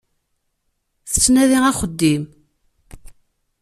[1.11, 2.23] Tettnadi axeddim.